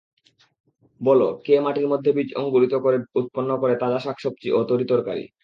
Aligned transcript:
বল, 1.01 1.21
কে 1.45 1.55
মাটির 1.59 1.87
মধ্যে 1.87 2.09
বীজ 2.13 2.29
অংকুরিত 2.35 2.73
করে 2.83 2.97
উৎপন্ন 3.19 3.51
করে 3.61 3.73
তাজা 3.81 3.99
শাক-সবজি 3.99 4.49
ও 4.51 4.59
তরিতরকারি? 4.69 5.23